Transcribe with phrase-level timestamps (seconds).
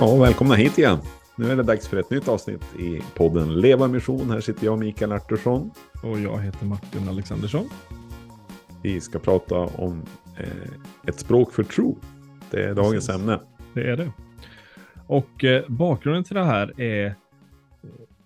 [0.00, 0.98] Ja, välkomna hit igen.
[1.36, 4.30] Nu är det dags för ett nytt avsnitt i podden Leva Mission.
[4.30, 5.70] Här sitter jag, Mikael Artursson.
[6.02, 7.68] Och jag heter Martin Alexandersson.
[8.82, 10.02] Vi ska prata om
[10.38, 11.98] eh, ett språk för tro.
[12.50, 13.22] Det är dagens Precis.
[13.22, 13.40] ämne.
[13.74, 14.12] Det är det.
[15.06, 17.14] Och eh, bakgrunden till det här är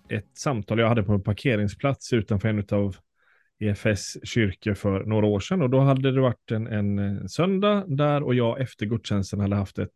[0.09, 2.95] ett samtal jag hade på en parkeringsplats utanför en av
[3.59, 5.61] EFS kyrkor för några år sedan.
[5.61, 9.79] Och då hade det varit en, en söndag där och jag efter gudstjänsten hade haft
[9.79, 9.89] ett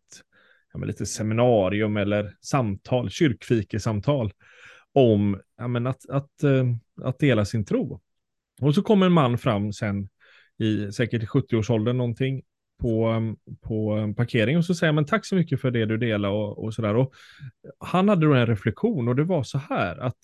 [0.82, 4.32] ja, lite seminarium eller samtal, kyrkfikesamtal
[4.94, 6.66] om ja, men att, att, eh,
[7.02, 8.02] att dela sin tro.
[8.62, 10.10] Och så kommer en man fram sen
[10.58, 12.42] i säkert 70-årsåldern någonting
[12.82, 15.98] på, eh, på eh, parkering och så säger man tack så mycket för det du
[15.98, 16.96] delar och, och sådär.
[16.96, 17.14] Och
[17.80, 20.18] han hade då en reflektion och det var så här att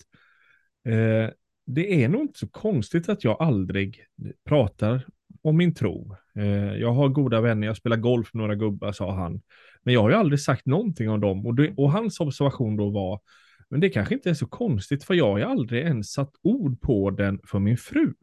[0.84, 1.30] eh,
[1.66, 4.04] det är nog inte så konstigt att jag aldrig
[4.44, 5.06] pratar
[5.42, 6.16] om min tro.
[6.34, 9.40] Eh, jag har goda vänner, jag spelar golf med några gubbar, sa han.
[9.84, 11.46] Men jag har ju aldrig sagt någonting om dem.
[11.46, 13.20] Och, det, och hans observation då var,
[13.68, 16.80] men det kanske inte är så konstigt, för jag har ju aldrig ens satt ord
[16.80, 18.14] på den för min fru.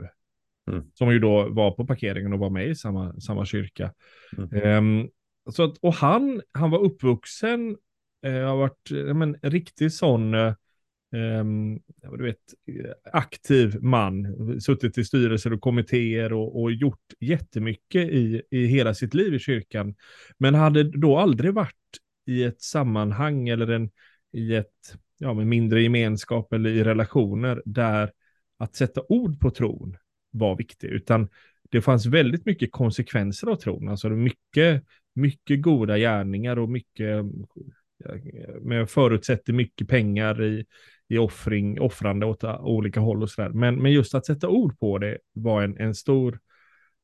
[0.72, 0.84] Mm.
[0.94, 3.94] Som ju då var på parkeringen och var med i samma, samma kyrka.
[4.38, 4.78] Mm.
[4.78, 5.10] Um,
[5.52, 7.78] så att, och han, han var uppvuxen,
[8.28, 10.54] uh, har varit men, en riktig sån, uh,
[11.12, 11.80] um,
[12.18, 12.38] du vet,
[13.14, 14.28] aktiv man,
[14.62, 19.40] suttit i styrelser och kommittéer och, och gjort jättemycket i, i hela sitt liv i
[19.40, 19.96] kyrkan.
[20.38, 21.76] Men hade då aldrig varit
[22.26, 23.90] i ett sammanhang eller en,
[24.34, 28.12] i ett ja, med mindre gemenskap eller i relationer där
[28.58, 29.98] att sätta ord på tron
[30.32, 31.30] var viktig, utan
[31.70, 37.26] det fanns väldigt mycket konsekvenser av tron, alltså mycket, mycket goda gärningar och mycket,
[38.62, 40.66] med förutsätter mycket pengar i,
[41.12, 43.50] i offring, offrande åt olika håll och sådär.
[43.50, 46.40] Men, men just att sätta ord på det var en, en stor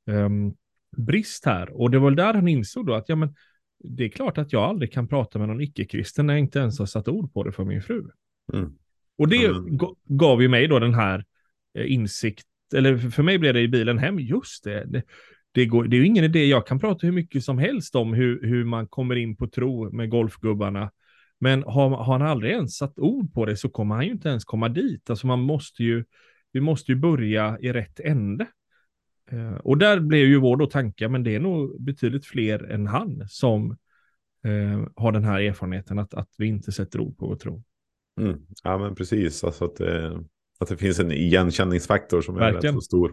[0.05, 0.55] um,
[0.97, 1.69] brist här.
[1.69, 3.36] Och det var där han insåg då att ja, men,
[3.83, 6.80] det är klart att jag aldrig kan prata med någon icke-kristen när jag inte ens
[6.80, 8.09] har satt ord på det för min fru.
[8.54, 8.73] Mm.
[9.17, 9.77] Och det mm.
[10.05, 11.26] gav ju mig då den här
[11.77, 12.45] eh, insikt,
[12.76, 15.04] eller för mig blev det i bilen hem, just det, det,
[15.52, 18.14] det, går, det är ju ingen idé, jag kan prata hur mycket som helst om
[18.14, 20.92] hur, hur man kommer in på tro med golfgubbarna
[21.39, 24.30] men har, har han aldrig ens satt ord på det så kommer han ju inte
[24.30, 25.09] ens komma dit.
[25.09, 26.03] Alltså man måste ju,
[26.52, 28.48] vi måste ju börja i rätt ände.
[29.31, 32.87] Eh, och där blev ju vår då tanke, men det är nog betydligt fler än
[32.87, 33.71] han som
[34.43, 37.64] eh, har den här erfarenheten att, att vi inte sätter ord på vår tro.
[38.21, 38.39] Mm.
[38.64, 40.19] Ja men precis, alltså att, eh,
[40.59, 42.75] att det finns en igenkänningsfaktor som är Verkligen.
[42.75, 43.11] rätt så stor.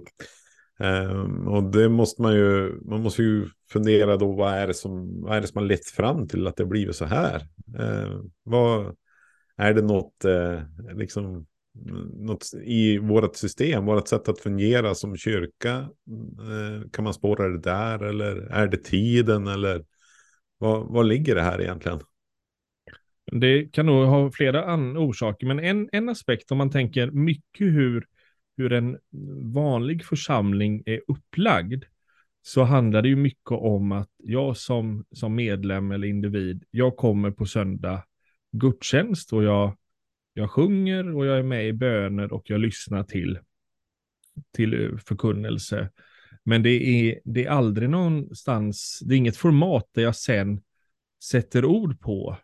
[0.79, 5.23] Um, och det måste man ju, man måste ju fundera då, vad är det som,
[5.23, 7.47] vad är det som har lett fram till att det blivit så här?
[7.81, 8.97] Uh, vad,
[9.57, 10.61] är det något, uh,
[10.97, 11.47] liksom,
[12.13, 15.79] något i vårt system, vårt sätt att fungera som kyrka?
[16.41, 19.85] Uh, kan man spåra det där eller är det tiden eller
[20.59, 22.01] vad, vad ligger det här egentligen?
[23.33, 28.07] Det kan nog ha flera orsaker, men en, en aspekt om man tänker mycket hur
[28.57, 28.99] hur en
[29.53, 31.85] vanlig församling är upplagd
[32.43, 37.31] så handlar det ju mycket om att jag som, som medlem eller individ, jag kommer
[37.31, 38.05] på söndag
[38.53, 39.77] gudstjänst och jag,
[40.35, 43.39] jag sjunger och jag är med i böner och jag lyssnar till,
[44.57, 45.91] till förkunnelse.
[46.45, 50.61] Men det är, det är aldrig någonstans, det är inget format där jag sen
[51.25, 52.37] sätter ord på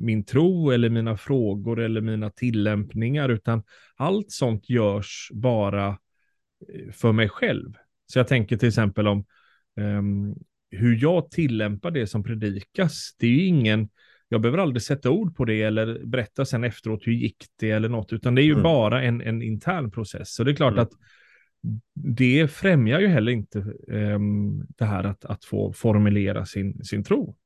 [0.00, 3.62] min tro eller mina frågor eller mina tillämpningar, utan
[3.96, 7.72] allt sånt görs bara eh, för mig själv.
[8.06, 9.24] Så jag tänker till exempel om
[9.80, 10.34] um,
[10.70, 13.16] hur jag tillämpar det som predikas.
[13.18, 13.88] Det är ju ingen,
[14.28, 17.88] jag behöver aldrig sätta ord på det eller berätta sen efteråt hur gick det eller
[17.88, 18.62] något, utan det är ju mm.
[18.62, 20.34] bara en, en intern process.
[20.34, 20.82] Så det är klart mm.
[20.82, 20.92] att
[21.94, 23.58] det främjar ju heller inte
[23.88, 27.36] um, det här att, att få formulera sin, sin tro.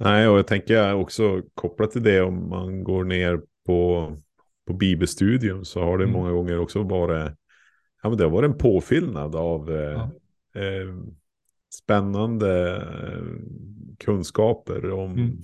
[0.00, 4.12] Nej, och jag tänker också kopplat till det om man går ner på,
[4.66, 6.16] på bibelstudium så har det mm.
[6.16, 7.32] många gånger också varit,
[8.02, 10.10] ja, men det har varit en påfyllnad av eh, ja.
[10.60, 10.94] eh,
[11.74, 13.22] spännande eh,
[13.98, 15.36] kunskaper om, mm.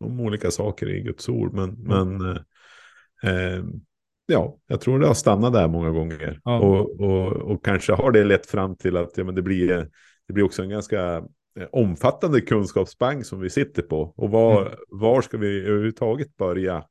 [0.00, 1.52] om olika saker i Guds ord.
[1.54, 2.08] Men, mm.
[2.16, 3.64] men eh, eh,
[4.26, 6.40] ja, jag tror det har stannat där många gånger.
[6.44, 6.60] Ja.
[6.60, 9.88] Och, och, och kanske har det lett fram till att ja, men det, blir,
[10.26, 11.24] det blir också en ganska
[11.72, 14.14] omfattande kunskapsbank som vi sitter på.
[14.16, 14.78] Och var, mm.
[14.88, 16.84] var ska vi överhuvudtaget börja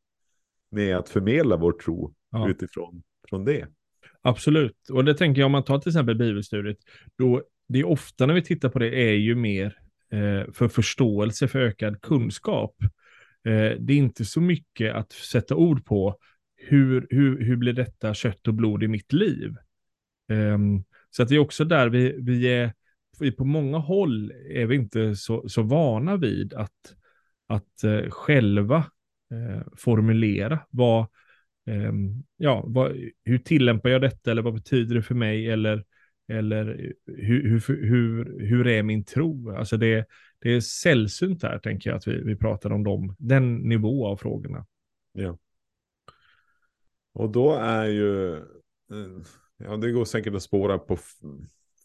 [0.72, 2.50] med att förmedla vår tro ja.
[2.50, 3.68] utifrån från det?
[4.22, 6.78] Absolut, och det tänker jag om man tar till exempel bibelstudiet,
[7.18, 9.78] då det är ofta när vi tittar på det är ju mer
[10.12, 12.75] eh, för förståelse, för ökad kunskap.
[13.46, 16.18] Eh, det är inte så mycket att sätta ord på
[16.56, 19.56] hur, hur, hur blir detta kött och blod i mitt liv?
[20.31, 20.58] Eh,
[21.10, 22.74] så att det är också där vi, vi är
[23.22, 26.96] vi på många håll är vi inte så, så vana vid att,
[27.48, 28.78] att eh, själva
[29.32, 31.02] eh, formulera vad,
[31.66, 31.94] eh,
[32.38, 35.86] ja, vad, hur tillämpar jag detta eller vad betyder det för mig eller,
[36.28, 39.56] eller hur, hur, hur, hur är min tro?
[39.56, 40.06] Alltså det,
[40.40, 44.18] det är sällsynt här, tänker jag, att vi, vi pratar om dem, den nivå av
[44.18, 44.66] frågorna.
[45.14, 45.38] Ja.
[47.14, 49.22] Och då är ju, eh,
[49.58, 50.98] ja det går säkert att spåra på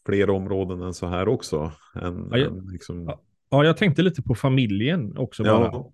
[0.07, 1.71] fler områden än så här också.
[1.95, 3.17] Än, ja, jag, än liksom...
[3.49, 5.45] ja, jag tänkte lite på familjen också.
[5.45, 5.91] Ja.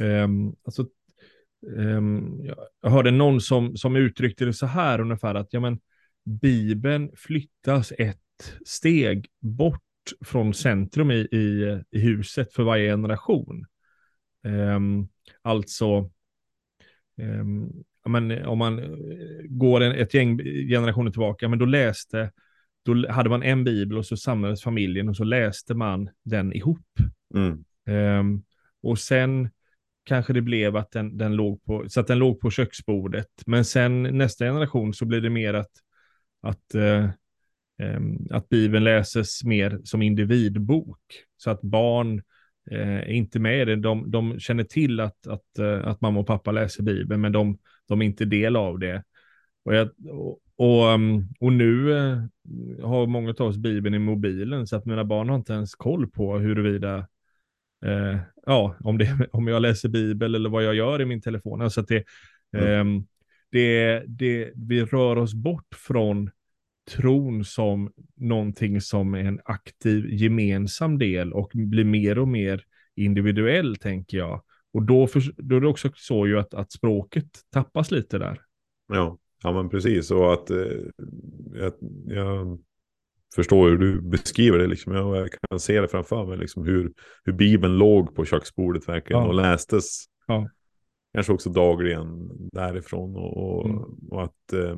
[0.00, 0.86] Um, alltså,
[1.66, 2.40] um,
[2.82, 5.78] jag hörde någon som, som uttryckte det så här ungefär att ja, men,
[6.24, 8.18] Bibeln flyttas ett
[8.66, 9.82] steg bort
[10.24, 13.66] från centrum i, i, i huset för varje generation.
[14.44, 15.08] Um,
[15.42, 16.10] alltså,
[17.16, 18.88] um, men, om man eh,
[19.48, 20.38] går en, ett gäng
[20.68, 22.32] generationer tillbaka, men då läste,
[22.84, 26.86] då hade man en bibel och så samlades familjen och så läste man den ihop.
[27.34, 27.64] Mm.
[28.20, 28.42] Um,
[28.82, 29.50] och sen
[30.04, 33.28] kanske det blev att den, den låg på, så att den låg på köksbordet.
[33.46, 35.72] Men sen nästa generation så blir det mer att,
[36.42, 37.10] att uh,
[37.78, 41.00] Ehm, att Bibeln läses mer som individbok.
[41.36, 42.22] Så att barn
[42.70, 43.76] eh, är inte med i det.
[43.76, 47.58] De, de känner till att, att, eh, att mamma och pappa läser Bibeln, men de,
[47.88, 49.04] de är inte del av det.
[49.64, 52.22] Och, jag, och, och, ehm, och, nu eh,
[52.84, 56.10] har många av oss Bibeln i mobilen, så att mina barn har inte ens koll
[56.10, 56.98] på huruvida
[57.84, 61.62] eh, ja, om, det, om jag läser Bibel eller vad jag gör i min telefon.
[61.62, 62.04] Alltså att det,
[62.56, 62.84] eh,
[63.50, 66.30] det, det, vi rör oss bort från
[66.90, 72.64] tron som någonting som är en aktiv gemensam del och blir mer och mer
[72.96, 74.42] individuell, tänker jag.
[74.72, 78.40] Och då, för, då är det också så ju att, att språket tappas lite där.
[78.88, 80.10] Ja, ja men precis.
[80.10, 80.66] Och att eh,
[81.54, 81.72] jag,
[82.06, 82.58] jag,
[83.34, 84.66] förstår hur du beskriver det.
[84.66, 84.94] Liksom.
[84.94, 86.92] Jag kan se det framför mig, liksom, hur,
[87.24, 89.28] hur Bibeln låg på köksbordet verkligen ja.
[89.28, 90.04] och lästes.
[90.26, 90.48] Ja.
[91.14, 93.16] Kanske också dagligen därifrån.
[93.16, 93.82] Och, och, mm.
[94.10, 94.52] och att...
[94.52, 94.76] Eh,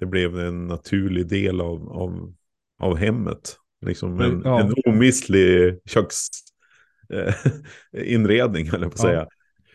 [0.00, 2.34] det blev en naturlig del av, av,
[2.78, 3.56] av hemmet.
[3.86, 4.60] Liksom en, ja.
[4.60, 9.26] en omisslig köksinredning, eh, höll jag på att säga.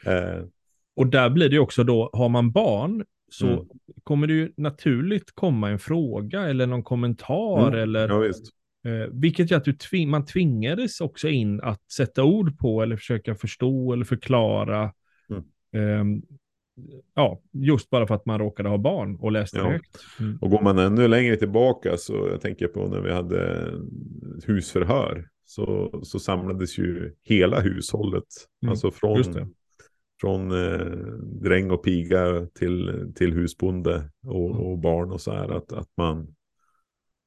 [0.05, 0.43] Eh.
[0.95, 3.65] Och där blir det också då, har man barn så mm.
[4.03, 7.79] kommer det ju naturligt komma en fråga eller någon kommentar mm.
[7.79, 8.31] eller ja.
[8.85, 12.97] Eh, vilket gör att du tving, man tvingades också in att sätta ord på eller
[12.97, 14.93] försöka förstå eller förklara.
[15.29, 15.43] Mm.
[15.73, 16.21] Eh,
[17.15, 19.71] ja, just bara för att man råkade ha barn och läste ja.
[19.71, 19.97] högt.
[20.19, 20.37] Mm.
[20.41, 23.71] Och går man ännu längre tillbaka så jag tänker på när vi hade
[24.45, 28.27] husförhör så, så samlades ju hela hushållet.
[28.63, 28.71] Mm.
[28.71, 29.23] Alltså från,
[30.21, 30.85] från eh,
[31.41, 34.61] dräng och piga till, till husbonde och, mm.
[34.61, 35.49] och, barn och så här.
[35.49, 36.35] Att, att, man,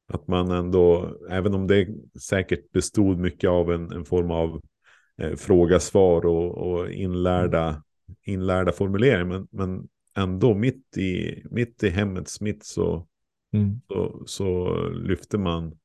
[0.08, 1.88] att man ändå, även om det
[2.20, 4.62] säkert bestod mycket av en, en form av
[5.18, 7.82] eh, fråga-svar och, och inlärda
[8.22, 9.24] inlärda formuleringar.
[9.24, 13.06] Men, men ändå mitt i, mitt i hemmets mitt så,
[13.52, 13.80] mm.
[13.88, 15.78] så, så lyfter man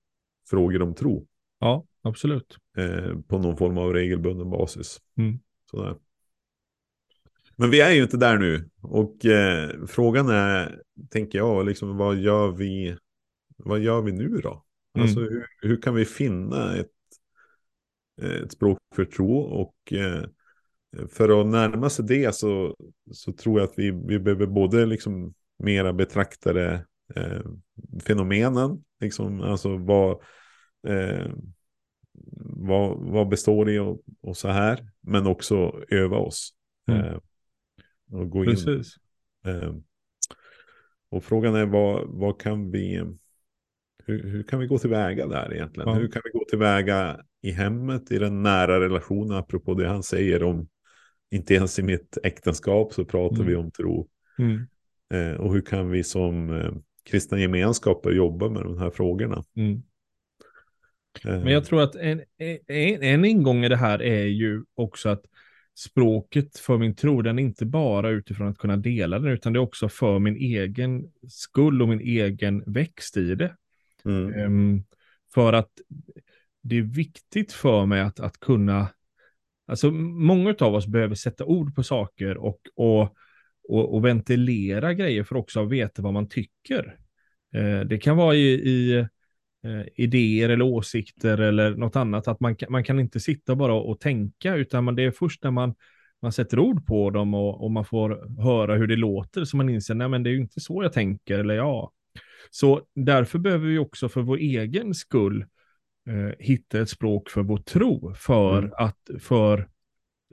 [0.50, 1.28] frågor om tro.
[1.60, 2.58] Ja, absolut.
[2.78, 5.02] Eh, på någon form av regelbunden basis.
[5.18, 5.40] Mm.
[5.72, 5.96] Sådär.
[7.56, 8.70] Men vi är ju inte där nu.
[8.82, 12.98] Och eh, frågan är, tänker jag, liksom, vad gör vi,
[13.58, 14.64] vad gör vi nu då?
[14.96, 15.08] Mm.
[15.08, 16.92] Alltså hur, hur, kan vi finna ett,
[18.22, 20.24] ett språk för tro och eh,
[21.10, 22.76] för att närma sig det så,
[23.12, 27.42] så tror jag att vi, vi behöver både liksom mera betrakta det, eh,
[28.04, 30.12] fenomenen, liksom, alltså vad,
[30.88, 31.32] eh,
[32.46, 36.54] vad, vad består det och, och så här, men också öva oss.
[36.88, 37.20] Mm.
[38.14, 38.98] Och gå Precis.
[39.46, 39.52] in.
[39.52, 39.74] Eh,
[41.10, 43.04] och frågan är vad, vad kan vi,
[44.06, 45.90] hur, hur kan vi gå tillväga där egentligen?
[45.90, 45.96] Ja.
[45.96, 50.44] Hur kan vi gå tillväga i hemmet, i den nära relationen, apropå det han säger
[50.44, 50.68] om
[51.32, 53.48] inte ens i mitt äktenskap så pratar mm.
[53.48, 54.10] vi om tro.
[54.38, 54.68] Mm.
[55.14, 59.44] Eh, och hur kan vi som eh, kristna gemenskaper jobba med de här frågorna?
[59.56, 59.84] Mm.
[61.26, 61.44] Eh.
[61.44, 62.22] Men jag tror att en,
[62.68, 65.26] en, en ingång i det här är ju också att
[65.76, 69.58] språket för min tro, den är inte bara utifrån att kunna dela den, utan det
[69.58, 73.56] är också för min egen skull och min egen växt i det.
[74.06, 74.46] Mm.
[74.46, 74.84] Um,
[75.34, 75.72] för att
[76.62, 78.88] det är viktigt för mig att, att kunna
[79.66, 83.16] Alltså många av oss behöver sätta ord på saker och, och,
[83.70, 86.98] och, och ventilera grejer för också att veta vad man tycker.
[87.56, 89.08] Eh, det kan vara i, i
[89.64, 94.00] eh, idéer eller åsikter eller något annat, att man, man kan inte sitta bara och,
[94.00, 95.76] tänka, utan man, det är först när man,
[96.22, 99.70] man sätter ord på dem och, och man får höra hur det låter som man
[99.70, 101.92] inser, nej men det är ju inte så jag tänker, eller ja.
[102.52, 105.46] Så därför behöver vi också för vår egen skull
[106.10, 108.72] eh, hitta ett språk för vår tro, för mm.
[108.78, 109.70] att, för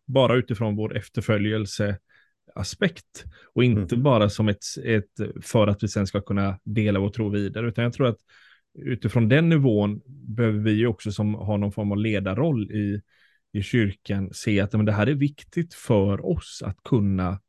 [0.07, 4.03] bara utifrån vår efterföljelseaspekt och inte mm.
[4.03, 5.11] bara som ett, ett,
[5.43, 8.19] för att vi sen ska kunna dela vår tro vidare, utan jag tror att
[8.75, 13.03] utifrån den nivån behöver vi också som har någon form av ledarroll i,
[13.53, 17.41] i kyrkan se att men det här är viktigt för oss att kunna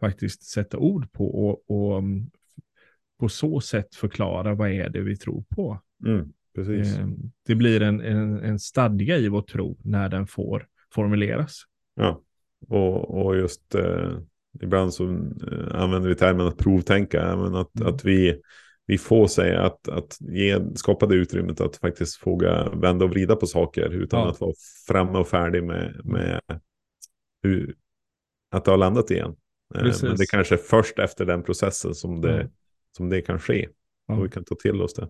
[0.00, 2.30] faktiskt sätta ord på och, och mm,
[3.18, 5.80] på så sätt förklara vad är det vi tror på.
[6.06, 6.98] Mm, precis.
[6.98, 7.16] Ehm,
[7.46, 11.62] det blir en, en, en stadga i vår tro när den får formuleras.
[11.94, 12.22] Ja,
[12.68, 14.18] och, och just eh,
[14.62, 17.94] ibland så eh, använder vi termen att provtänka, men att, mm.
[17.94, 18.40] att vi,
[18.86, 23.36] vi får säga att, att ge, skapa det utrymmet att faktiskt våga vända och vrida
[23.36, 24.30] på saker utan ja.
[24.30, 24.52] att vara
[24.86, 26.40] framme och färdig med, med
[27.42, 27.74] hur,
[28.50, 29.36] att det har landat igen.
[29.74, 30.02] Precis.
[30.02, 32.52] Eh, men det kanske är först efter den processen som det, mm.
[32.96, 33.68] som det kan ske.
[34.08, 35.08] Och vi kan ta till oss det.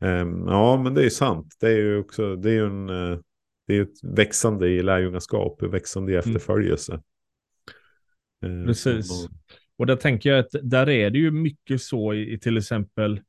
[0.00, 1.56] Um, ja, men det är sant.
[1.60, 3.18] Det är ju också det är ju en, eh,
[3.66, 6.28] det är ett växande i lärjungaskap, växande i mm.
[6.28, 7.02] efterföljelse.
[8.44, 8.66] Mm.
[8.66, 9.28] Precis.
[9.78, 13.20] Och där tänker jag att där är det ju mycket så i, i till exempel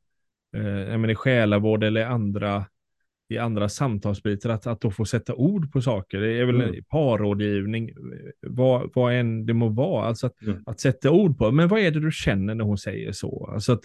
[0.56, 2.66] eh, menar, i själavård eller andra
[3.28, 6.20] i andra samtalsbitar, att, att då få sätta ord på saker.
[6.20, 6.84] Det är väl mm.
[6.84, 7.92] parrådgivning,
[8.42, 10.06] vad, vad än det må vara.
[10.06, 10.64] Alltså att, mm.
[10.66, 13.50] att sätta ord på, men vad är det du känner när hon säger så?
[13.54, 13.82] Alltså att,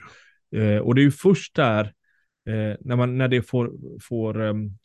[0.56, 1.84] eh, och det är ju först där,
[2.48, 4.78] eh, när, man, när det får, får um,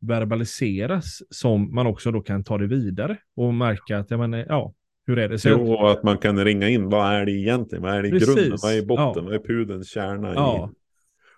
[0.00, 4.74] verbaliseras, som man också då kan ta det vidare och märka att, jag menar, ja,
[5.06, 5.38] hur är det?
[5.38, 7.82] Så jo, och att man kan ringa in, vad är det egentligen?
[7.82, 8.34] Vad är det i Precis.
[8.34, 8.58] grunden?
[8.62, 9.12] Vad är i botten?
[9.14, 9.22] Ja.
[9.22, 10.34] Vad är pudens kärna?
[10.34, 10.70] Ja.
[10.70, 10.86] I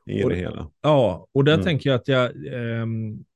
[0.09, 0.71] i och, det hela.
[0.83, 1.65] Ja, och där mm.
[1.65, 2.87] tänker jag att jag, eh,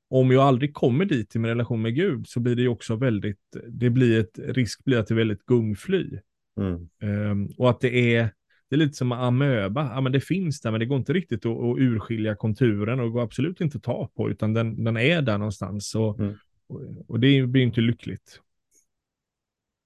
[0.08, 2.96] om jag aldrig kommer dit i min relation med Gud så blir det ju också
[2.96, 6.18] väldigt, det blir ett, risk blir att det är väldigt gungfly.
[6.60, 6.88] Mm.
[7.02, 8.30] Eh, och att det är,
[8.70, 11.46] det är lite som amöba, ja men det finns där men det går inte riktigt
[11.46, 15.22] att, att urskilja konturen och går absolut inte att ta på utan den, den är
[15.22, 15.94] där någonstans.
[15.94, 16.34] Och, mm.
[16.66, 18.40] och, och det blir inte lyckligt.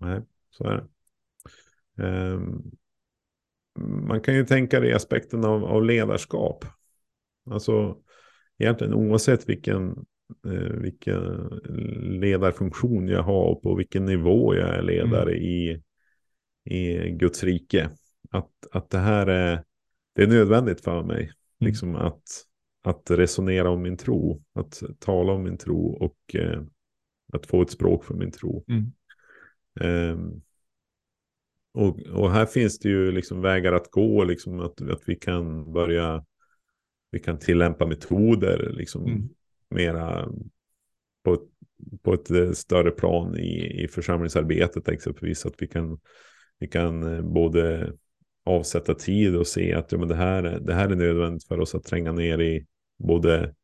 [0.00, 0.22] Nej,
[0.56, 0.86] så är.
[1.98, 2.70] Um,
[4.06, 6.64] man kan ju tänka det i aspekten av, av ledarskap.
[7.50, 7.98] Alltså
[8.58, 9.88] egentligen oavsett vilken,
[10.46, 11.48] eh, vilken
[12.20, 15.44] ledarfunktion jag har och på vilken nivå jag är ledare mm.
[15.44, 15.82] i,
[16.64, 17.90] i Guds rike.
[18.30, 19.64] Att, att det här är,
[20.14, 21.22] det är nödvändigt för mig.
[21.22, 21.32] Mm.
[21.60, 22.22] Liksom att,
[22.82, 26.62] att resonera om min tro, att tala om min tro och eh,
[27.32, 28.64] att få ett språk för min tro.
[28.68, 28.92] Mm.
[29.80, 30.42] Um,
[31.74, 35.72] och, och, här finns det ju liksom vägar att gå, liksom att, att vi kan
[35.72, 36.24] börja,
[37.10, 39.28] vi kan tillämpa metoder liksom mm.
[39.70, 40.28] mera
[41.24, 41.40] på ett,
[42.02, 45.46] på ett eh, större plan i, i församlingsarbetet exempelvis.
[45.46, 46.00] Att vi kan,
[46.58, 47.92] vi kan eh, både
[48.44, 51.74] avsätta tid och se att ja, men det, här, det här är nödvändigt för oss
[51.74, 52.66] att tränga ner i
[52.98, 53.54] både,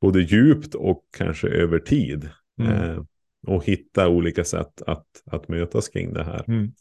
[0.00, 2.30] både djupt och kanske över tid.
[2.60, 2.72] Mm.
[2.72, 3.02] Eh,
[3.46, 6.44] och hitta olika sätt att, att mötas kring det här.
[6.48, 6.72] Mm.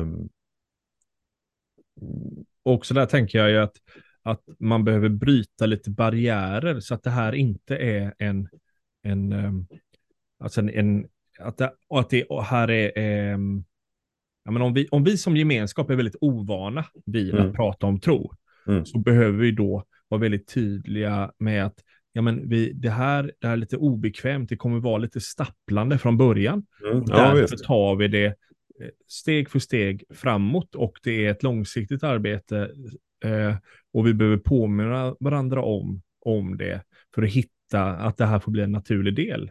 [0.00, 0.28] Um,
[2.62, 3.76] också där tänker jag ju att,
[4.22, 8.48] att man behöver bryta lite barriärer så att det här inte är en,
[9.02, 9.66] en, um,
[10.38, 13.64] alltså en, en att det, att det här är, um,
[14.44, 17.46] ja, men om, vi, om vi som gemenskap är väldigt ovana vid mm.
[17.46, 18.32] att prata om tro,
[18.66, 18.86] mm.
[18.86, 21.82] så behöver vi då vara väldigt tydliga med att
[22.16, 25.98] ja, men vi, det, här, det här är lite obekvämt, det kommer vara lite stapplande
[25.98, 26.66] från början.
[26.90, 27.04] Mm.
[27.06, 28.34] Ja, Därför tar vi det
[29.08, 32.70] steg för steg framåt och det är ett långsiktigt arbete
[33.24, 33.56] eh,
[33.92, 36.82] och vi behöver påminna varandra om, om det
[37.14, 39.50] för att hitta att det här får bli en naturlig del.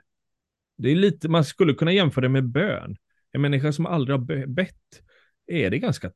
[0.77, 2.97] Det är lite, man skulle kunna jämföra det med bön.
[3.31, 5.01] En människa som aldrig har bett
[5.47, 6.11] är det ganska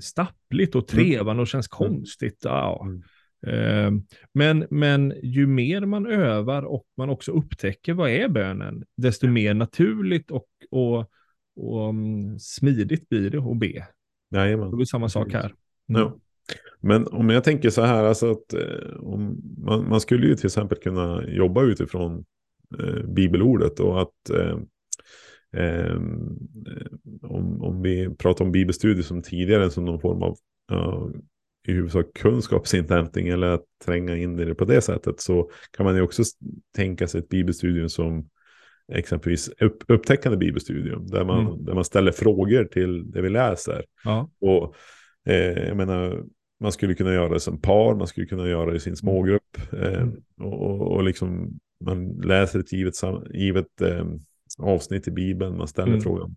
[0.00, 1.04] stappligt och mm.
[1.04, 1.90] trevande och känns mm.
[1.90, 2.38] konstigt.
[2.42, 2.86] Ja.
[3.46, 3.96] Mm.
[3.96, 4.02] Eh,
[4.34, 9.54] men, men ju mer man övar och man också upptäcker vad är bönen, desto mer
[9.54, 11.10] naturligt och, och
[11.56, 13.86] och um, smidigt blir det att be.
[14.34, 14.70] Jajamän.
[14.70, 15.54] Det blir samma sak här.
[15.88, 16.02] Mm.
[16.02, 16.18] Ja.
[16.80, 20.46] Men om jag tänker så här, alltså att eh, om, man, man, skulle ju till
[20.46, 22.24] exempel kunna jobba utifrån
[22.78, 24.58] eh, bibelordet och att eh,
[25.62, 25.96] eh
[27.22, 30.36] om, om vi pratar om bibelstudier som tidigare som någon form av
[31.68, 35.96] i huvudsak kunskapsinhämtning eller att tränga in i det på det sättet så kan man
[35.96, 36.22] ju också
[36.76, 38.28] tänka sig ett bibelstudium som
[38.92, 41.06] exempelvis upp, upptäckande bibelstudium.
[41.06, 41.64] Där man, mm.
[41.64, 43.84] där man ställer frågor till det vi läser.
[44.04, 44.30] Ja.
[44.40, 44.74] Och
[45.32, 46.24] eh, jag menar,
[46.60, 49.58] man skulle kunna göra det som par, man skulle kunna göra det i sin smågrupp.
[49.72, 50.22] Eh, mm.
[50.40, 52.94] och, och liksom man läser ett givet,
[53.34, 54.06] givet eh,
[54.58, 56.00] avsnitt i Bibeln, man ställer mm.
[56.00, 56.36] frågan,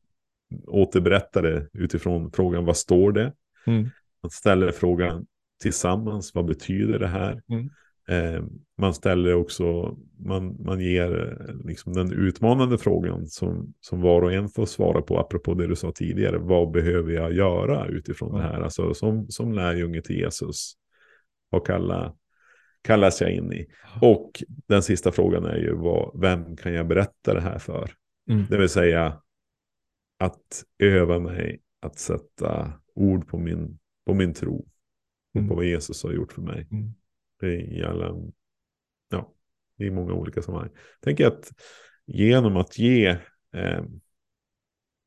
[0.67, 3.33] återberättar det utifrån frågan vad står det?
[3.67, 3.89] Mm.
[4.25, 5.25] Man ställer frågan
[5.61, 7.41] tillsammans, vad betyder det här?
[7.49, 7.69] Mm.
[8.07, 8.43] Eh,
[8.77, 14.33] man ställer också, man, man ger eh, liksom den utmanande frågan som, som var och
[14.33, 18.41] en får svara på, apropå det du sa tidigare, vad behöver jag göra utifrån mm.
[18.41, 18.61] det här?
[18.61, 20.73] Alltså som, som lärjunge till Jesus,
[21.49, 22.13] vad kallar,
[22.81, 23.67] kallas jag in i?
[24.01, 27.91] Och den sista frågan är ju, vad, vem kan jag berätta det här för?
[28.29, 28.45] Mm.
[28.49, 29.21] Det vill säga
[30.19, 34.67] att öva mig att sätta ord på min, på min tro
[35.33, 35.49] och mm.
[35.49, 36.67] på vad Jesus har gjort för mig.
[36.71, 36.93] Mm
[37.43, 38.15] i alla,
[39.09, 39.33] ja,
[39.77, 40.71] i många olika sammanhang.
[41.01, 41.51] Tänker att
[42.05, 43.07] genom att ge
[43.51, 43.83] eh,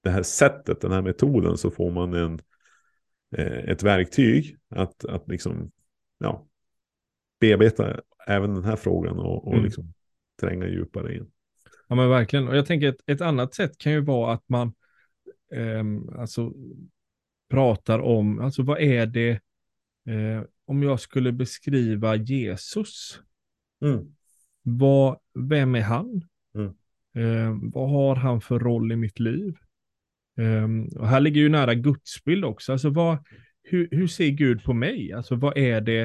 [0.03, 2.41] det här sättet, den här metoden, så får man en,
[3.37, 5.71] eh, ett verktyg att, att liksom,
[6.19, 6.47] ja,
[7.41, 9.65] bearbeta även den här frågan och, och mm.
[9.65, 9.95] liksom
[10.41, 11.31] tränga djupare in.
[11.89, 14.75] Ja men verkligen, och jag tänker att ett annat sätt kan ju vara att man
[15.53, 15.85] eh,
[16.21, 16.53] alltså
[17.49, 19.31] pratar om, alltså vad är det,
[20.09, 23.21] eh, om jag skulle beskriva Jesus,
[23.85, 24.15] mm.
[24.63, 26.23] vad, vem är han?
[26.55, 26.75] Mm.
[27.15, 29.57] Eh, vad har han för roll i mitt liv?
[30.39, 32.73] Eh, och här ligger ju nära gudsbild också.
[32.73, 33.19] Alltså vad,
[33.63, 35.13] hur, hur ser Gud på mig?
[35.13, 36.03] Alltså vad är det?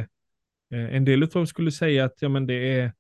[0.74, 2.94] Eh, en del av dem skulle säga att ja, men det är,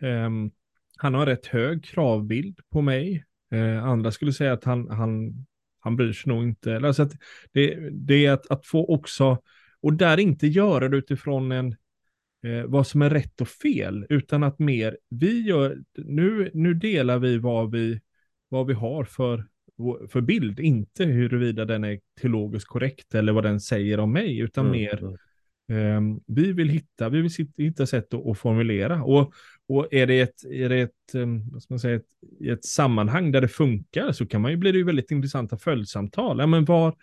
[0.00, 0.50] ehm,
[0.96, 3.24] han har en rätt hög kravbild på mig.
[3.52, 5.46] Eh, andra skulle säga att han, han,
[5.84, 6.76] han bryr sig nog inte.
[6.76, 7.12] Alltså att
[7.52, 9.38] det, det är att, att få också
[9.80, 11.76] och där inte göra det utifrån en,
[12.44, 17.18] eh, vad som är rätt och fel, utan att mer, vi gör, nu, nu delar
[17.18, 18.00] vi vad vi,
[18.48, 19.46] vad vi har för,
[20.08, 24.66] för bild, inte huruvida den är teologiskt korrekt eller vad den säger om mig, utan
[24.66, 24.80] mm.
[24.80, 25.10] mer, eh,
[26.26, 29.02] vi vill hitta, vi vill hitta sätt att, formulera.
[29.02, 29.32] Och,
[29.68, 32.06] och är det ett, är det ett, ehm, vad ska man säga, ett,
[32.50, 36.38] ett sammanhang där det funkar så kan man ju bli det ju väldigt intressanta följdsamtal.
[36.38, 36.94] Ja, men var,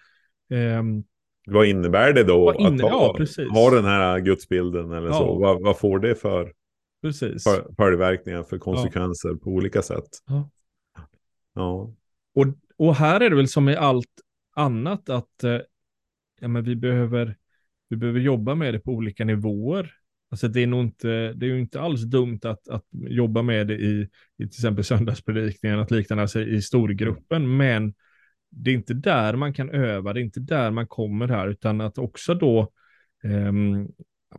[0.49, 1.03] um,
[1.47, 5.13] vad innebär det då inne, att ha, ja, ha den här gudsbilden eller ja.
[5.13, 5.39] så?
[5.39, 6.53] Vad, vad, får det för
[7.01, 7.43] precis.
[7.43, 10.09] För, följdverkningar, för konsekvenser på olika sätt?
[11.53, 11.93] Ja.
[12.33, 12.45] Och,
[12.77, 14.05] och här är det väl som i allt
[14.55, 15.59] annat att eh,
[16.39, 17.37] ja, men vi, behöver,
[17.91, 19.93] vi behöver jobba med det på olika nivåer.
[20.31, 23.67] Alltså det är nog inte, det är ju inte alls dumt att, att jobba med
[23.67, 27.93] det i, i till exempel söndagspredikningen, att liknande, alltså i storgruppen, men
[28.49, 31.81] det är inte där man kan öva, det är inte där man kommer här, utan
[31.81, 32.59] att också då,
[33.23, 33.51] eh,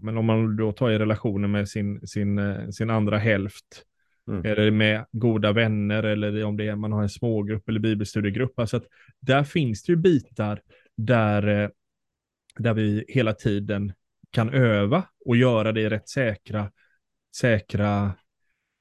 [0.01, 3.85] men om man då tar i relationen med sin, sin, eh, sin andra hälft,
[4.29, 4.47] mm.
[4.47, 8.77] eller med goda vänner, eller om det är man har en smågrupp eller bibelstudiegrupp, alltså
[8.77, 8.87] att
[9.21, 10.61] där finns det ju bitar
[10.97, 11.69] där, eh,
[12.59, 13.93] där vi hela tiden
[14.31, 16.71] kan öva och göra det i rätt säkra,
[17.37, 18.05] säkra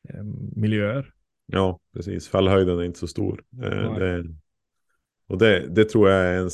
[0.09, 0.23] eh,
[0.55, 1.13] miljöer.
[1.45, 2.27] Ja, precis.
[2.27, 3.43] Fallhöjden är inte så stor.
[3.63, 4.25] Eh, det,
[5.27, 6.49] och det, det tror jag är en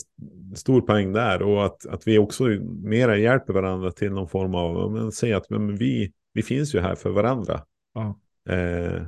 [0.56, 1.42] stor poäng där.
[1.42, 2.44] Och att, att vi också
[2.84, 6.80] mera hjälper varandra till någon form av, men säg att men vi, vi finns ju
[6.80, 7.64] här för varandra.
[7.94, 8.20] Ja.
[8.54, 9.04] Eh,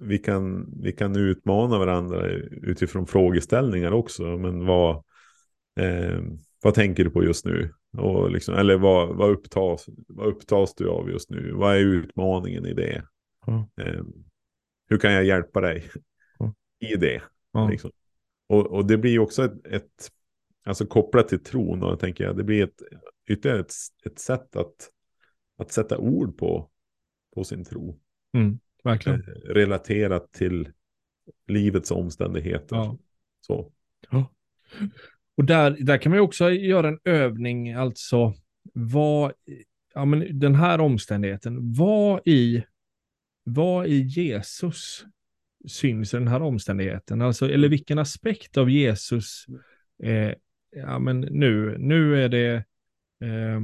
[0.00, 2.26] vi, kan, vi kan utmana varandra
[2.62, 4.22] utifrån frågeställningar också.
[4.22, 4.96] Men vad,
[5.80, 6.20] eh,
[6.64, 7.74] vad tänker du på just nu?
[7.92, 11.52] Och liksom, eller vad, vad, upptas, vad upptas du av just nu?
[11.52, 13.04] Vad är utmaningen i det?
[13.46, 13.68] Ja.
[13.76, 14.04] Eh,
[14.88, 15.90] hur kan jag hjälpa dig
[16.38, 16.54] ja.
[16.80, 17.22] i det?
[17.70, 17.90] Liksom.
[18.46, 20.10] Och, och det blir också ett, ett,
[20.64, 22.82] alltså kopplat till tron, och tänker jag, det blir ett,
[23.28, 23.74] ytterligare ett,
[24.04, 24.90] ett sätt att,
[25.58, 26.70] att sätta ord på,
[27.34, 28.00] på sin tro.
[28.32, 29.20] Mm, verkligen.
[29.20, 30.68] Eh, relaterat till
[31.46, 32.76] livets omständigheter.
[33.40, 33.72] Så.
[35.36, 38.34] Och där, där kan man också göra en övning, alltså
[38.72, 39.32] vad,
[39.94, 42.64] ja men den här omständigheten, vad i,
[43.44, 45.04] vad i Jesus
[45.66, 47.22] syns i den här omständigheten?
[47.22, 49.46] Alltså, eller vilken aspekt av Jesus,
[50.02, 50.32] eh,
[50.76, 52.54] ja men nu, nu är det,
[53.20, 53.60] eh,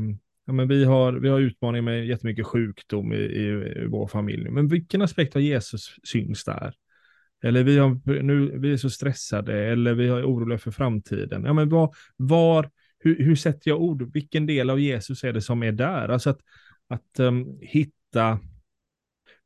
[0.46, 3.46] ja men vi har, vi har utmaning med jättemycket sjukdom i, i,
[3.83, 6.74] i vår familj, men vilken aspekt av Jesus syns där?
[7.42, 11.44] Eller vi, har, nu, vi är så stressade, eller vi är oroliga för framtiden.
[11.44, 14.12] Ja, men var, var, hur, hur sätter jag ord?
[14.12, 16.09] Vilken del av Jesus är det som är där?
[16.09, 16.40] Alltså att,
[16.88, 18.38] att um, hitta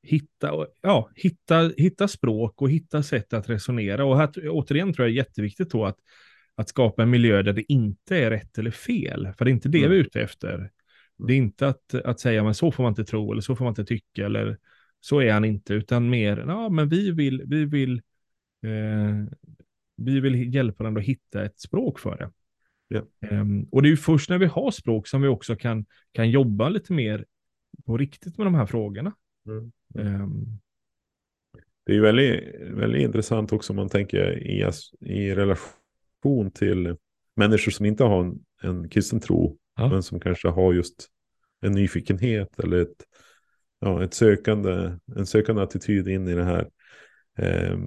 [0.05, 4.05] hitta, ja, hitta, hitta språk och hitta sätt att resonera.
[4.05, 5.97] Och här, återigen tror jag är jätteviktigt då att,
[6.55, 9.29] att skapa en miljö där det inte är rätt eller fel.
[9.39, 9.91] För det är inte det mm.
[9.91, 10.71] vi är ute efter.
[11.19, 13.65] Det är inte att, att säga, men så får man inte tro, eller så får
[13.65, 14.59] man inte tycka, eller
[15.05, 18.03] så är han inte, utan mer, ja, men vi vill, vi vill,
[18.63, 19.37] eh,
[19.97, 22.31] vi vill hjälpa den att hitta ett språk för det.
[22.89, 23.31] Ja.
[23.31, 26.31] Um, och det är ju först när vi har språk som vi också kan, kan
[26.31, 27.25] jobba lite mer
[27.87, 29.13] på riktigt med de här frågorna.
[29.47, 29.73] Mm.
[30.23, 30.59] Um.
[31.87, 36.97] Det är ju väldigt, väldigt intressant också om man tänker i, i relation till
[37.37, 39.89] människor som inte har en, en kristen tro, ja.
[39.89, 41.09] men som kanske har just
[41.61, 43.05] en nyfikenhet eller ett,
[43.81, 46.69] ja, ett sökande, en sökande attityd in i det här.
[47.39, 47.79] Eh,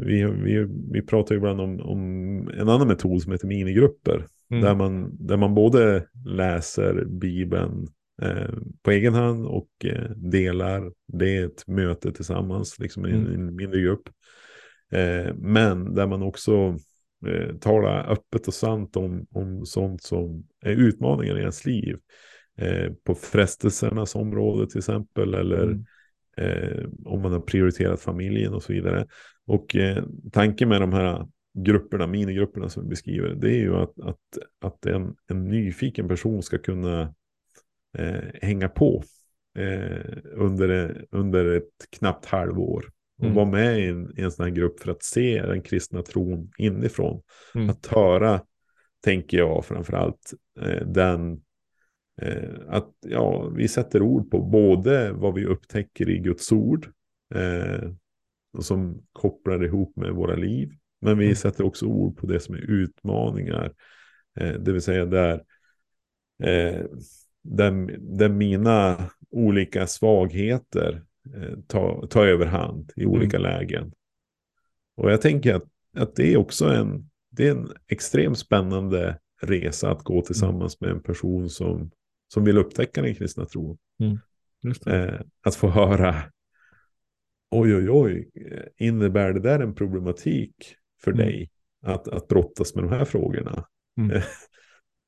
[0.00, 2.00] vi, vi, vi pratar ibland om, om
[2.48, 4.26] en annan metod som heter minigrupper.
[4.50, 4.64] Mm.
[4.64, 7.88] Där, man, där man både läser Bibeln
[8.22, 13.26] eh, på egen hand och eh, delar det är ett möte tillsammans, liksom i en,
[13.26, 13.32] mm.
[13.32, 14.08] en mindre grupp.
[14.92, 16.76] Eh, men där man också
[17.26, 21.98] eh, talar öppet och sant om, om sånt som är utmaningar i ens liv.
[22.62, 25.84] Eh, på frestelsernas område till exempel, eller mm.
[26.36, 29.06] eh, om man har prioriterat familjen och så vidare.
[29.46, 31.26] Och eh, tanken med de här
[31.58, 36.42] grupperna, minigrupperna som vi beskriver, det är ju att, att, att en, en nyfiken person
[36.42, 37.14] ska kunna
[37.98, 39.02] eh, hänga på
[39.58, 42.84] eh, under, under ett knappt halvår.
[43.18, 43.36] Och mm.
[43.36, 46.50] vara med i en, i en sån här grupp för att se den kristna tron
[46.58, 47.22] inifrån.
[47.54, 47.70] Mm.
[47.70, 48.40] Att höra,
[49.04, 51.40] tänker jag framförallt, eh, den
[52.68, 56.92] att ja, vi sätter ord på både vad vi upptäcker i Guds ord,
[57.34, 57.90] eh,
[58.60, 61.36] som kopplar ihop med våra liv, men vi mm.
[61.36, 63.72] sätter också ord på det som är utmaningar,
[64.40, 65.34] eh, det vill säga där,
[66.42, 66.84] eh,
[67.42, 71.02] där, där mina olika svagheter
[71.34, 73.50] eh, tar ta överhand i olika mm.
[73.50, 73.92] lägen.
[74.96, 75.64] Och jag tänker att,
[75.96, 80.90] att det är också en, det är en extremt spännande resa att gå tillsammans med
[80.90, 81.90] en person som,
[82.32, 83.78] som vill upptäcka den kristna tron.
[84.00, 84.18] Mm.
[84.86, 86.14] Eh, att få höra,
[87.50, 88.30] oj oj oj,
[88.76, 90.54] innebär det där en problematik
[91.02, 91.26] för mm.
[91.26, 91.50] dig
[91.82, 93.64] att, att brottas med de här frågorna?
[93.98, 94.22] Mm.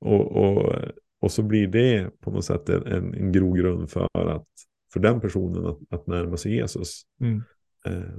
[0.00, 0.74] och, och,
[1.20, 4.48] och så blir det på något sätt en, en grogrund för, att,
[4.92, 7.02] för den personen att, att närma sig Jesus.
[7.20, 7.42] Mm.
[7.86, 8.18] Eh,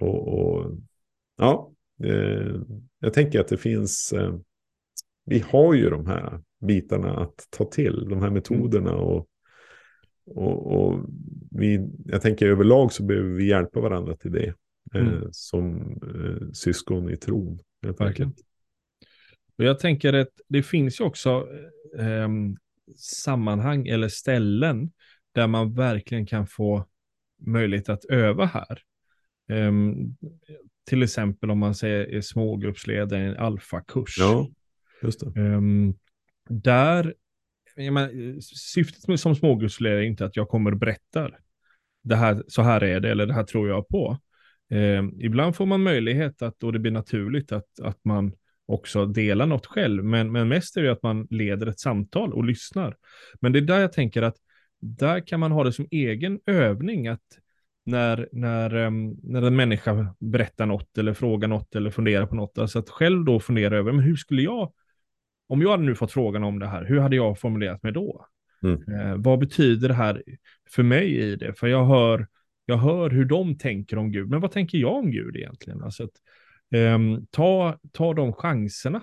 [0.00, 0.78] och, och,
[1.36, 1.72] ja,
[2.04, 2.60] eh,
[2.98, 4.38] jag tänker att det finns, eh,
[5.24, 8.90] vi har ju de här bitarna att ta till, de här metoderna.
[8.90, 9.02] Mm.
[9.02, 9.28] Och,
[10.26, 11.00] och, och
[11.50, 14.54] vi, jag tänker överlag så behöver vi hjälpa varandra till det.
[14.94, 15.28] Eh, mm.
[15.32, 17.58] som eh, syskon i tron.
[17.98, 18.34] Verkligen.
[19.58, 21.48] Och jag tänker att det finns ju också
[21.98, 22.28] eh,
[22.96, 24.92] sammanhang eller ställen
[25.32, 26.88] där man verkligen kan få
[27.46, 28.78] möjlighet att öva här.
[29.48, 30.16] Um,
[30.86, 34.16] till exempel om man säger är smågruppsledare i en alfakurs.
[34.18, 34.48] Ja,
[35.02, 35.40] just det.
[35.40, 35.94] Um,
[36.48, 37.14] där,
[37.76, 41.38] menar, syftet med, som smågruppsledare är inte att jag kommer och berättar.
[42.02, 44.18] Det här, så här är det, eller det här tror jag på.
[44.70, 48.32] Eh, ibland får man möjlighet att, och det blir naturligt att, att man
[48.66, 52.44] också delar något själv, men, men mest är det att man leder ett samtal och
[52.44, 52.96] lyssnar.
[53.40, 54.36] Men det är där jag tänker att
[54.80, 57.20] där kan man ha det som egen övning att
[57.86, 62.58] när, när, ehm, när en människa berättar något eller frågar något eller funderar på något,
[62.58, 64.72] alltså att själv då fundera över, men hur skulle jag,
[65.48, 68.26] om jag hade nu fått frågan om det här, hur hade jag formulerat mig då?
[68.62, 68.82] Mm.
[68.94, 70.22] Eh, vad betyder det här
[70.70, 71.54] för mig i det?
[71.58, 72.26] För jag hör,
[72.66, 75.82] jag hör hur de tänker om Gud, men vad tänker jag om Gud egentligen?
[75.82, 76.10] Alltså att,
[76.74, 76.98] eh,
[77.30, 79.02] ta, ta de chanserna.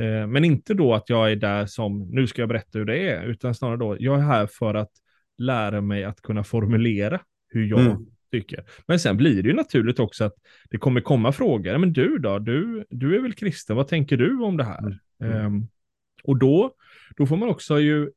[0.00, 3.10] Eh, men inte då att jag är där som, nu ska jag berätta hur det
[3.10, 4.90] är, utan snarare då, jag är här för att
[5.38, 8.06] lära mig att kunna formulera hur jag mm.
[8.30, 8.64] tycker.
[8.86, 10.34] Men sen blir det ju naturligt också att
[10.70, 11.78] det kommer komma frågor.
[11.78, 14.98] Men du då, du, du är väl kristen, vad tänker du om det här?
[15.22, 15.66] Mm.
[16.22, 16.72] Och då,
[17.16, 18.10] då får man också ju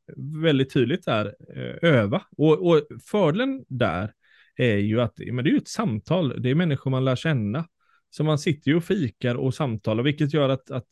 [0.44, 1.26] väldigt tydligt där
[1.58, 2.22] uh, öva.
[2.38, 4.14] Och, och fördelen där
[4.56, 7.66] är ju att men det är ju ett samtal, det är människor man lär känna.
[8.10, 10.88] Så man sitter ju och fikar och samtalar, vilket gör att, att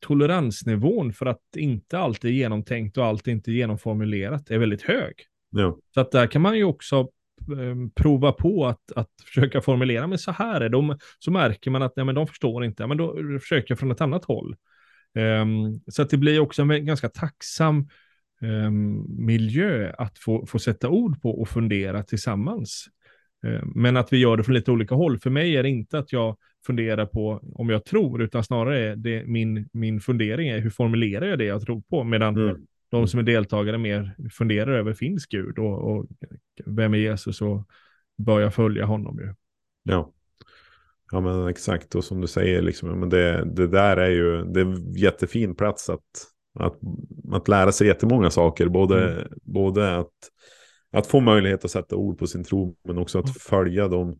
[0.00, 5.14] toleransnivån för att inte allt är genomtänkt och allt inte genomformulerat är väldigt hög.
[5.50, 5.78] Ja.
[5.94, 7.08] Så att där kan man ju också
[7.58, 10.98] ehm, prova på att, att försöka formulera, men så här är det.
[11.18, 14.00] Så märker man att nej, men de förstår inte, men då försöker jag från ett
[14.00, 14.56] annat håll.
[15.14, 17.88] Um, så att det blir också en ganska tacksam
[18.40, 22.86] um, miljö att få, få sätta ord på och fundera tillsammans.
[23.46, 25.18] Um, men att vi gör det från lite olika håll.
[25.18, 28.96] För mig är det inte att jag funderar på om jag tror, utan snarare är
[28.96, 33.08] det min, min fundering är hur formulerar jag det jag tror på, medan mm de
[33.08, 36.06] som är deltagare mer funderar över, finns Gud och, och
[36.64, 37.68] vem är Jesus och
[38.16, 39.34] bör jag följa honom ju.
[39.82, 40.12] Ja.
[41.10, 44.60] Ja men exakt, och som du säger, liksom, men det, det där är ju det
[44.60, 46.26] är en jättefin plats att,
[46.58, 46.78] att,
[47.32, 48.68] att lära sig jättemånga saker.
[48.68, 49.32] Både, mm.
[49.42, 50.12] både att,
[50.92, 53.34] att få möjlighet att sätta ord på sin tro, men också att mm.
[53.34, 54.18] följa de,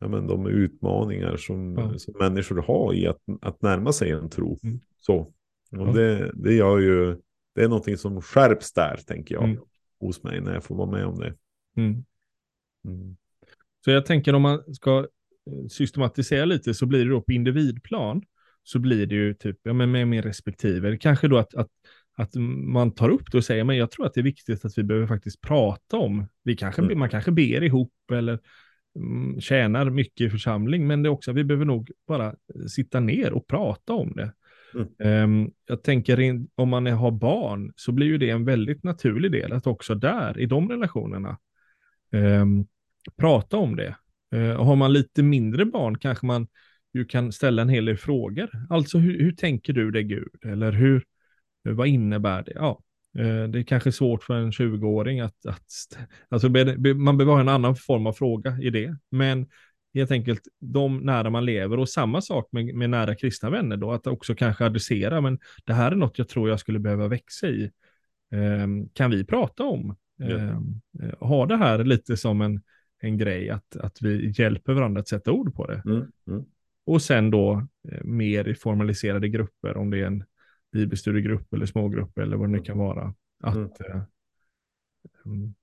[0.00, 1.98] ja, men de utmaningar som, ja.
[1.98, 4.58] som människor har i att, att närma sig en tro.
[4.62, 4.80] Mm.
[4.98, 5.32] Så.
[5.78, 7.16] Och det, det gör ju
[7.54, 9.58] det är någonting som skärps där, tänker jag, mm.
[10.00, 11.34] hos mig när jag får vara med om det.
[11.76, 12.04] Mm.
[12.88, 13.16] Mm.
[13.84, 15.06] Så jag tänker om man ska
[15.70, 18.22] systematisera lite så blir det då på individplan
[18.62, 21.68] så blir det ju typ, ja men med min respektive, kanske då att, att,
[22.16, 24.78] att man tar upp det och säger, men jag tror att det är viktigt att
[24.78, 26.98] vi behöver faktiskt prata om, vi kanske, mm.
[26.98, 28.38] man kanske ber ihop eller
[28.96, 32.34] mm, tjänar mycket i församling, men det är också att vi behöver nog bara
[32.68, 34.32] sitta ner och prata om det.
[34.74, 35.24] Mm.
[35.24, 39.52] Um, jag tänker om man har barn så blir ju det en väldigt naturlig del
[39.52, 41.38] att också där, i de relationerna,
[42.12, 42.66] um,
[43.16, 43.96] prata om det.
[44.34, 46.46] Uh, har man lite mindre barn kanske man
[46.94, 48.50] ju kan ställa en hel del frågor.
[48.70, 50.28] Alltså hur, hur tänker du det Gud?
[50.44, 51.04] Eller hur,
[51.62, 52.52] vad innebär det?
[52.54, 52.80] Ja,
[53.18, 55.66] uh, det är kanske svårt för en 20-åring att, att
[56.28, 56.48] alltså
[56.96, 58.96] man behöver ha en annan form av fråga i det.
[59.10, 59.46] Men
[59.96, 63.92] helt enkelt de nära man lever och samma sak med, med nära kristna vänner då,
[63.92, 67.48] att också kanske adressera, men det här är något jag tror jag skulle behöva växa
[67.48, 67.70] i.
[68.32, 69.96] Eh, kan vi prata om?
[70.22, 70.60] Eh,
[71.20, 72.62] ha det här lite som en,
[72.98, 75.82] en grej, att, att vi hjälper varandra att sätta ord på det.
[75.86, 76.12] Mm.
[76.26, 76.44] Mm.
[76.84, 80.24] Och sen då eh, mer i formaliserade grupper, om det är en
[80.72, 83.14] bibelstudiegrupp eller smågrupp eller vad det nu kan vara.
[83.42, 83.70] Att, mm.
[83.80, 84.02] Eh,
[85.26, 85.54] mm,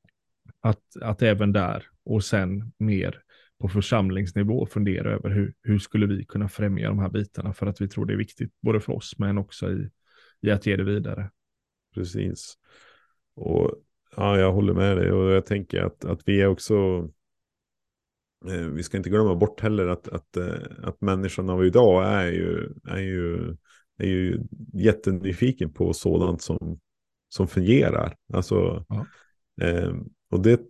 [0.60, 3.24] att, att även där och sen mer
[3.60, 7.82] på församlingsnivå fundera över hur, hur skulle vi kunna främja de här bitarna för att
[7.82, 9.90] vi tror det är viktigt både för oss men också i,
[10.42, 11.32] i att ge det vidare.
[11.94, 12.58] Precis.
[13.36, 13.72] Och
[14.16, 17.10] ja, jag håller med dig och jag tänker att, att vi är också
[18.52, 22.74] vi ska inte glömma bort heller att, att, eh, att människan av idag är ju,
[22.88, 23.56] är ju,
[23.98, 24.40] är ju
[24.74, 26.80] jättenyfiken på sådant som,
[27.30, 28.16] som fungerar.
[28.34, 29.06] Alltså, ja.
[29.62, 29.94] eh,
[30.32, 30.62] och det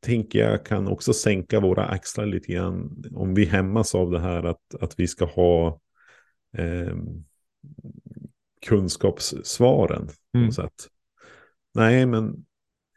[0.00, 3.04] tänker jag kan också sänka våra axlar lite grann.
[3.14, 5.80] Om vi hämmas av det här att, att vi ska ha
[6.56, 6.96] eh,
[8.66, 10.06] kunskapssvaren.
[10.32, 10.52] På mm.
[10.52, 10.88] sätt.
[11.74, 12.44] Nej, men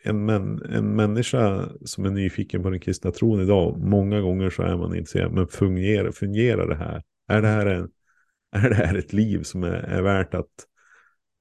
[0.04, 4.63] en, män, en människa som är nyfiken på den kristna tron idag, många gånger så
[4.63, 7.04] är man intresserad, men fungerar, fungerar det här?
[7.28, 7.89] Är det här, en,
[8.52, 10.68] är det här ett liv som är, är värt att,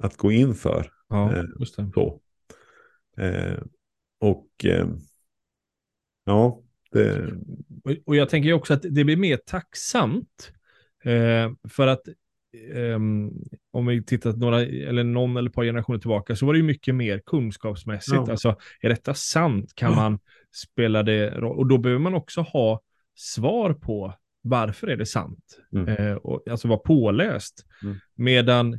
[0.02, 0.92] att gå in för?
[1.08, 1.90] Ja, eh, just det.
[1.94, 2.20] Så.
[3.16, 3.58] Eh,
[4.20, 4.86] och eh,
[6.24, 7.32] ja, det...
[8.06, 10.52] Och jag tänker också att det blir mer tacksamt.
[11.04, 12.02] Eh, för att
[12.74, 13.32] Um,
[13.70, 16.64] om vi tittar några, eller någon eller ett par generationer tillbaka, så var det ju
[16.64, 18.16] mycket mer kunskapsmässigt.
[18.26, 18.30] Ja.
[18.30, 19.72] Alltså, är detta sant?
[19.74, 19.96] Kan ja.
[19.96, 20.18] man
[20.54, 21.34] spela det?
[21.34, 22.80] Och då behöver man också ha
[23.14, 25.60] svar på varför är det sant?
[25.72, 25.88] Mm.
[25.88, 27.66] Uh, och, alltså vara påläst.
[27.82, 27.96] Mm.
[28.14, 28.74] Medan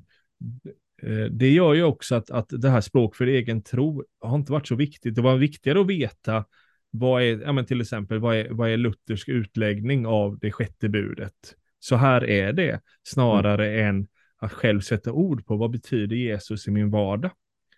[1.04, 4.52] uh, det gör ju också att, att det här språk för egen tro har inte
[4.52, 5.16] varit så viktigt.
[5.16, 6.46] Det var viktigare att veta
[6.90, 10.90] vad är, ja men till exempel, vad är, vad är Luthers utläggning av det sjätte
[10.90, 11.56] budet?
[11.84, 13.96] Så här är det, snarare mm.
[13.96, 17.32] än att själv sätta ord på vad betyder Jesus i min vardag.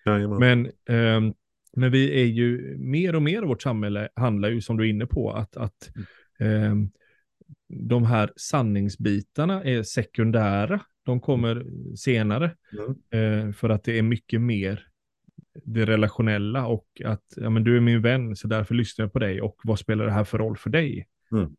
[0.05, 0.39] Jajamän.
[0.39, 0.71] Men,
[1.17, 1.33] um,
[1.75, 4.89] men vi är ju, mer och mer av vårt samhälle handlar ju som du är
[4.89, 5.91] inne på, att, att
[6.39, 6.71] mm.
[6.71, 6.91] um,
[7.87, 10.81] de här sanningsbitarna är sekundära.
[11.05, 11.65] De kommer
[11.95, 12.55] senare.
[13.11, 13.47] Mm.
[13.47, 14.87] Uh, för att det är mycket mer
[15.63, 19.19] det relationella och att ja, men du är min vän så därför lyssnar jag på
[19.19, 21.07] dig och vad spelar det här för roll för dig?
[21.31, 21.55] Mm.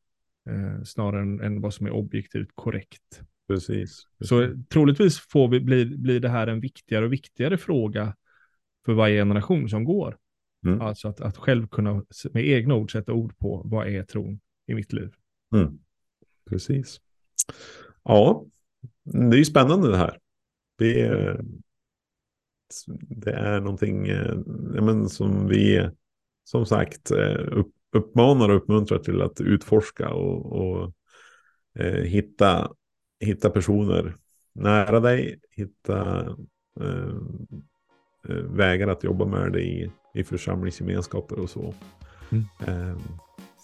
[0.46, 3.22] Eh, snarare än, än, vad som är objektivt korrekt.
[3.48, 4.06] Precis.
[4.18, 4.28] precis.
[4.28, 8.16] Så troligtvis får vi, blir, blir det här en viktigare och viktigare fråga
[8.84, 10.16] för varje generation som går.
[10.66, 10.80] Mm.
[10.80, 14.74] Alltså att, att själv kunna med egna ord sätta ord på vad är tron i
[14.74, 15.12] mitt liv.
[15.54, 15.78] Mm.
[16.50, 17.00] Precis.
[18.02, 18.44] Ja,
[19.04, 20.18] det är ju spännande det här.
[20.78, 21.40] Det är,
[23.08, 24.36] det är någonting eh,
[24.82, 25.90] men, som vi
[26.44, 30.92] som sagt eh, upp, uppmanar och uppmuntrar till att utforska och, och
[31.78, 32.70] eh, hitta,
[33.20, 34.14] hitta personer
[34.54, 36.26] nära dig, hitta
[36.80, 37.16] eh,
[38.28, 41.74] eh, vägar att jobba med dig i, i församlingsgemenskaper och så.
[42.30, 42.44] Mm.
[42.66, 42.98] Eh,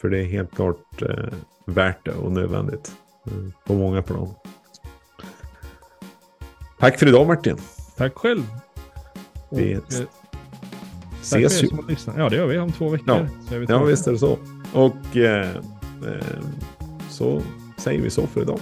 [0.00, 1.34] för det är helt klart eh,
[1.66, 2.92] värt det och nödvändigt
[3.26, 4.34] eh, på många plan.
[6.78, 7.56] Tack för idag Martin.
[7.96, 8.42] Tack själv.
[9.50, 9.82] Vi och,
[11.22, 11.68] ses ju.
[12.16, 13.28] Ja, det gör vi om två veckor.
[13.50, 14.38] Ja, ja visst är det så.
[14.72, 15.50] Och eh,
[16.06, 16.40] eh,
[17.10, 17.42] så
[17.76, 18.58] säger vi så för idag.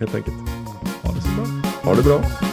[0.00, 0.36] Helt enkelt.
[1.02, 1.44] Ha det så bra.
[1.82, 2.43] Ha det bra.